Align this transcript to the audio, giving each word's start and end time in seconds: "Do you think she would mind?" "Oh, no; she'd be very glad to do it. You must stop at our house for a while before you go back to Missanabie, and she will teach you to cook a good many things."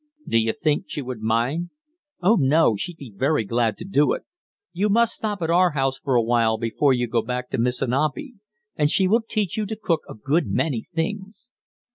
"Do 0.27 0.39
you 0.39 0.51
think 0.53 0.85
she 0.87 1.03
would 1.03 1.19
mind?" 1.21 1.69
"Oh, 2.23 2.33
no; 2.35 2.75
she'd 2.75 2.97
be 2.97 3.13
very 3.15 3.43
glad 3.45 3.77
to 3.77 3.85
do 3.85 4.13
it. 4.13 4.23
You 4.73 4.89
must 4.89 5.13
stop 5.13 5.43
at 5.43 5.51
our 5.51 5.73
house 5.73 5.99
for 5.99 6.15
a 6.15 6.23
while 6.23 6.57
before 6.57 6.91
you 6.91 7.05
go 7.07 7.21
back 7.21 7.51
to 7.51 7.59
Missanabie, 7.59 8.33
and 8.75 8.89
she 8.89 9.07
will 9.07 9.21
teach 9.21 9.57
you 9.57 9.67
to 9.67 9.75
cook 9.75 10.01
a 10.09 10.15
good 10.15 10.47
many 10.47 10.81
things." 10.91 11.49